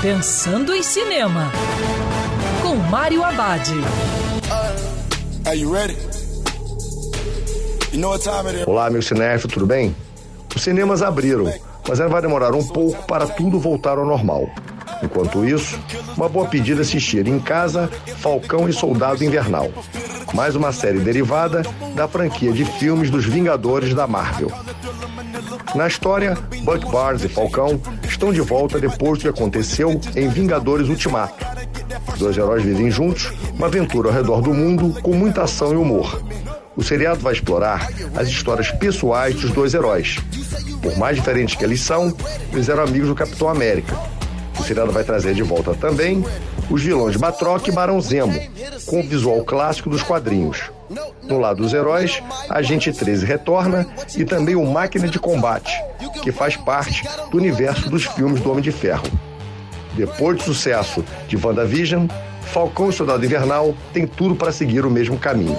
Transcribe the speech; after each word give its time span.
Pensando 0.00 0.72
em 0.72 0.80
Cinema, 0.80 1.50
com 2.62 2.76
Mário 2.76 3.24
Abad. 3.24 3.68
Olá, 8.64 8.88
meu 8.90 9.02
cinéfilo, 9.02 9.52
tudo 9.52 9.66
bem? 9.66 9.96
Os 10.54 10.62
cinemas 10.62 11.02
abriram, 11.02 11.52
mas 11.88 12.00
ainda 12.00 12.12
vai 12.12 12.22
demorar 12.22 12.54
um 12.54 12.64
pouco 12.64 13.04
para 13.08 13.26
tudo 13.26 13.58
voltar 13.58 13.98
ao 13.98 14.06
normal. 14.06 14.48
Enquanto 15.02 15.44
isso, 15.44 15.76
uma 16.16 16.28
boa 16.28 16.46
pedida 16.46 16.80
é 16.80 16.82
assistir 16.82 17.26
em 17.26 17.40
casa 17.40 17.90
Falcão 18.18 18.68
e 18.68 18.72
Soldado 18.72 19.24
Invernal, 19.24 19.68
mais 20.34 20.54
uma 20.54 20.72
série 20.72 20.98
derivada 20.98 21.62
da 21.94 22.06
franquia 22.06 22.52
de 22.52 22.64
filmes 22.64 23.10
dos 23.10 23.24
Vingadores 23.24 23.94
da 23.94 24.06
Marvel. 24.06 24.50
Na 25.74 25.86
história, 25.86 26.36
Buck 26.62 26.90
Barnes 26.90 27.24
e 27.24 27.28
Falcão 27.28 27.80
estão 28.08 28.32
de 28.32 28.40
volta 28.40 28.78
depois 28.78 29.18
do 29.18 29.22
que 29.22 29.28
aconteceu 29.28 30.00
em 30.16 30.28
Vingadores 30.28 30.88
Ultimato. 30.88 31.44
Os 32.12 32.18
dois 32.18 32.36
heróis 32.36 32.62
vivem 32.62 32.90
juntos 32.90 33.32
uma 33.54 33.66
aventura 33.66 34.08
ao 34.08 34.14
redor 34.14 34.40
do 34.40 34.52
mundo 34.52 35.00
com 35.02 35.14
muita 35.14 35.42
ação 35.42 35.72
e 35.72 35.76
humor. 35.76 36.22
O 36.76 36.82
seriado 36.82 37.20
vai 37.20 37.32
explorar 37.32 37.88
as 38.16 38.28
histórias 38.28 38.70
pessoais 38.70 39.34
dos 39.34 39.50
dois 39.50 39.74
heróis. 39.74 40.16
Por 40.80 40.96
mais 40.96 41.16
diferentes 41.16 41.54
que 41.54 41.64
eles 41.64 41.80
são, 41.80 42.14
eles 42.52 42.68
eram 42.68 42.84
amigos 42.84 43.08
do 43.08 43.14
Capitão 43.14 43.48
América. 43.48 43.96
O 44.58 44.62
seriado 44.62 44.92
vai 44.92 45.04
trazer 45.04 45.34
de 45.34 45.42
volta 45.42 45.74
também 45.74 46.24
os 46.70 46.82
vilões 46.82 47.16
Batroc 47.16 47.66
e 47.68 47.72
Barão 47.72 48.00
Zemo, 48.00 48.38
com 48.86 49.00
o 49.00 49.02
visual 49.02 49.44
clássico 49.44 49.88
dos 49.88 50.02
quadrinhos. 50.02 50.70
No 51.22 51.38
lado 51.38 51.62
dos 51.62 51.72
heróis, 51.72 52.22
a 52.48 52.58
Agente 52.58 52.92
13 52.92 53.24
retorna 53.24 53.86
e 54.16 54.24
também 54.24 54.56
o 54.56 54.64
Máquina 54.64 55.06
de 55.06 55.18
Combate, 55.18 55.72
que 56.22 56.32
faz 56.32 56.56
parte 56.56 57.04
do 57.30 57.36
universo 57.36 57.88
dos 57.90 58.04
filmes 58.04 58.40
do 58.40 58.50
Homem 58.50 58.62
de 58.62 58.72
Ferro. 58.72 59.06
Depois 59.94 60.38
do 60.38 60.44
sucesso 60.44 61.04
de 61.26 61.36
WandaVision, 61.36 62.06
Falcão 62.52 62.88
e 62.88 62.92
Soldado 62.92 63.24
Invernal 63.24 63.74
tem 63.92 64.06
tudo 64.06 64.34
para 64.34 64.52
seguir 64.52 64.86
o 64.86 64.90
mesmo 64.90 65.18
caminho. 65.18 65.58